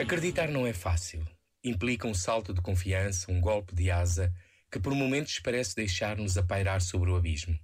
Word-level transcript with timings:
Acreditar 0.00 0.48
não 0.48 0.64
é 0.64 0.72
fácil. 0.72 1.26
Implica 1.64 2.06
um 2.06 2.14
salto 2.14 2.54
de 2.54 2.60
confiança, 2.62 3.32
um 3.32 3.40
golpe 3.40 3.74
de 3.74 3.90
asa, 3.90 4.32
que 4.70 4.78
por 4.78 4.94
momentos 4.94 5.40
parece 5.40 5.74
deixar-nos 5.74 6.38
a 6.38 6.42
pairar 6.44 6.80
sobre 6.80 7.10
o 7.10 7.16
abismo. 7.16 7.58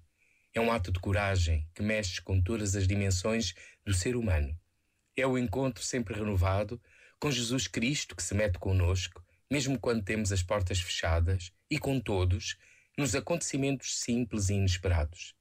É 0.52 0.60
um 0.60 0.72
ato 0.72 0.90
de 0.90 0.98
coragem 0.98 1.64
que 1.72 1.80
mexe 1.80 2.20
com 2.20 2.42
todas 2.42 2.74
as 2.74 2.88
dimensões 2.88 3.54
do 3.86 3.94
ser 3.94 4.16
humano. 4.16 4.52
É 5.16 5.24
o 5.24 5.38
encontro 5.38 5.82
sempre 5.84 6.16
renovado 6.18 6.82
com 7.20 7.30
Jesus 7.30 7.68
Cristo 7.68 8.16
que 8.16 8.22
se 8.22 8.34
mete 8.34 8.58
conosco, 8.58 9.24
mesmo 9.48 9.78
quando 9.78 10.02
temos 10.02 10.32
as 10.32 10.42
portas 10.42 10.80
fechadas, 10.80 11.52
e 11.70 11.78
com 11.78 12.00
todos, 12.00 12.56
nos 12.98 13.14
acontecimentos 13.14 14.00
simples 14.00 14.48
e 14.48 14.54
inesperados. 14.54 15.36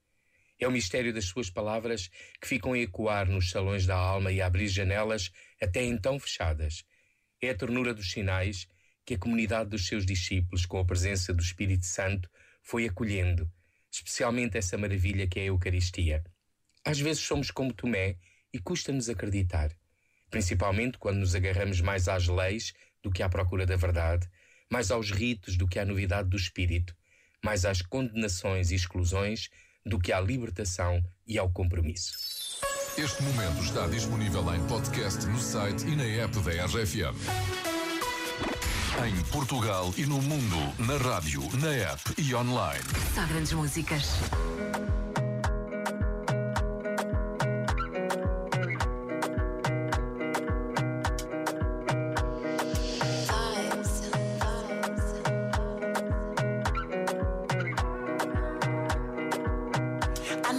É 0.59 0.67
o 0.67 0.71
mistério 0.71 1.13
das 1.13 1.25
suas 1.25 1.49
palavras 1.49 2.09
que 2.39 2.47
ficam 2.47 2.73
a 2.73 2.79
ecoar 2.79 3.29
nos 3.29 3.49
salões 3.49 3.85
da 3.85 3.95
alma 3.95 4.31
e 4.31 4.41
a 4.41 4.45
abrir 4.45 4.67
janelas 4.67 5.31
até 5.61 5.83
então 5.83 6.19
fechadas. 6.19 6.83
É 7.41 7.49
a 7.49 7.55
ternura 7.55 7.93
dos 7.93 8.11
sinais 8.11 8.67
que 9.05 9.15
a 9.15 9.17
comunidade 9.17 9.69
dos 9.69 9.87
seus 9.87 10.05
discípulos, 10.05 10.65
com 10.65 10.77
a 10.77 10.85
presença 10.85 11.33
do 11.33 11.41
Espírito 11.41 11.85
Santo, 11.85 12.29
foi 12.61 12.85
acolhendo, 12.87 13.51
especialmente 13.91 14.57
essa 14.57 14.77
maravilha 14.77 15.27
que 15.27 15.39
é 15.39 15.43
a 15.43 15.45
Eucaristia. 15.47 16.23
Às 16.85 16.99
vezes 16.99 17.21
somos 17.23 17.49
como 17.51 17.73
Tomé 17.73 18.15
e 18.53 18.59
custa-nos 18.59 19.09
acreditar, 19.09 19.71
principalmente 20.29 20.97
quando 20.97 21.17
nos 21.17 21.35
agarramos 21.35 21.81
mais 21.81 22.07
às 22.07 22.27
leis 22.27 22.73
do 23.01 23.11
que 23.11 23.23
à 23.23 23.27
procura 23.27 23.65
da 23.65 23.75
verdade, 23.75 24.29
mais 24.69 24.89
aos 24.91 25.11
ritos 25.11 25.57
do 25.57 25.67
que 25.67 25.79
à 25.79 25.85
novidade 25.85 26.29
do 26.29 26.37
Espírito, 26.37 26.95
mais 27.43 27.65
às 27.65 27.81
condenações 27.81 28.71
e 28.71 28.75
exclusões 28.75 29.49
do 29.85 29.99
que 29.99 30.11
à 30.13 30.21
libertação 30.21 31.01
e 31.27 31.37
ao 31.37 31.49
compromisso. 31.49 32.13
Este 32.97 33.21
momento 33.23 33.61
está 33.63 33.87
disponível 33.87 34.53
em 34.55 34.63
podcast 34.67 35.25
no 35.25 35.39
site 35.39 35.85
e 35.87 35.95
na 35.95 36.03
app 36.05 36.33
da 36.39 36.65
RFM. 36.65 37.15
Em 39.05 39.23
Portugal 39.31 39.91
e 39.97 40.05
no 40.05 40.21
mundo, 40.21 40.55
na 40.79 40.97
rádio, 40.97 41.41
na 41.57 41.71
app 41.73 42.13
e 42.21 42.35
online. 42.35 42.83
Só 43.15 43.25
grandes 43.25 43.51
músicas. 43.53 44.03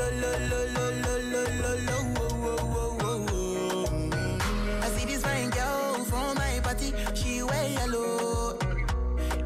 see 4.95 5.07
this 5.09 5.23
fine 5.23 5.49
girl 5.49 5.95
from 6.05 6.35
my 6.37 6.61
party, 6.63 6.93
she 7.15 7.43
wear 7.43 7.71
yellow. 7.71 8.59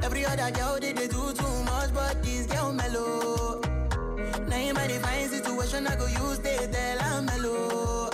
Every 0.02 0.24
other 0.26 0.50
girl 0.50 0.80
they, 0.80 0.92
they 0.94 1.06
do 1.06 1.32
too 1.32 1.62
much, 1.64 1.94
but 1.94 2.24
this 2.24 2.46
girl 2.46 2.72
mellow. 2.72 3.60
Now 4.48 4.56
in 4.56 4.74
my 4.74 4.88
divine 4.88 5.28
situation, 5.28 5.86
I 5.86 5.94
go 5.94 6.06
use 6.06 6.40
they 6.40 6.56
tell 6.72 7.00
I'm 7.02 7.24
mellow. 7.26 8.10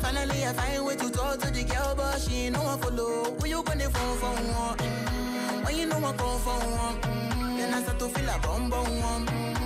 Finally, 0.00 0.44
I 0.44 0.52
find 0.52 0.84
way 0.84 0.96
to 0.96 1.08
talk 1.10 1.38
to 1.40 1.50
the 1.50 1.64
girl, 1.64 1.94
but 1.96 2.20
she 2.20 2.50
no 2.50 2.60
one 2.62 2.78
follow. 2.78 3.34
Who 3.40 3.46
you 3.48 3.62
gonna 3.62 3.88
phone 3.88 4.18
for 4.18 4.26
one? 4.42 4.76
Mm-hmm. 4.76 5.64
When 5.64 5.76
you 5.78 5.86
know 5.86 5.96
I 5.96 6.00
come 6.12 6.18
for 6.40 6.58
one, 6.60 7.00
mm-hmm. 7.00 7.56
then 7.56 7.72
I 7.72 7.80
start 7.82 7.98
to 8.00 8.08
feel 8.10 8.28
a 8.28 8.38
bum 8.38 8.68
bum 8.68 9.00
one. 9.00 9.24
Mm-hmm. 9.26 9.57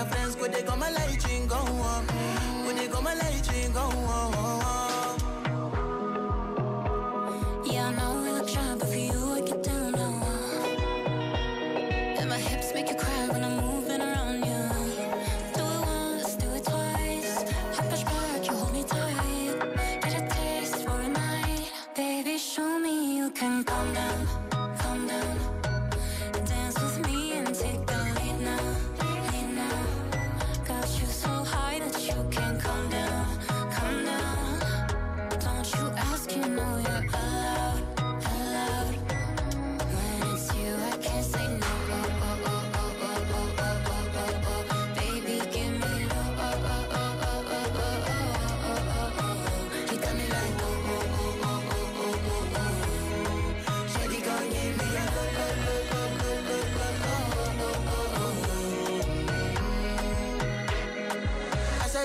friends 0.00 0.34
go 0.36 0.46
they 0.48 0.62
come 0.62 0.78
my 0.80 0.90
light 0.90 1.22
go 1.48 1.56
on. 1.56 2.06
Go 2.64 2.72
they 2.72 2.88
come 2.88 3.04
my 3.04 3.12
light 3.14 3.46
go 3.74 3.80
on. 4.10 4.32
Yeah, 7.66 7.88
I 7.88 7.92
know 7.92 8.22
we 8.24 8.30
look 8.32 8.48
sharp, 8.48 8.78
but 8.78 8.88
for 8.88 8.96
you 8.96 9.32
I 9.34 9.40
get 9.42 9.62
down 9.62 9.94
on. 9.94 10.12
my 12.28 12.38
hip 12.38 12.61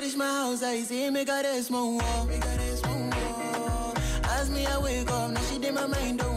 wish 0.07 0.15
my 0.15 0.25
house 0.25 0.63
I 0.63 0.81
see 0.83 1.09
Meu 1.09 1.25
her 1.25 1.61
small. 1.61 1.99
Make 2.27 2.41
her 2.43 2.75
small. 2.77 3.11
Ask 4.23 4.51
me 4.53 4.65
I 4.65 4.77
wake 4.79 5.11
up, 5.11 5.31
now 5.31 5.41
she 5.51 5.59
did 5.59 5.73
my 5.73 5.85
mind 5.85 6.19
don't 6.19 6.36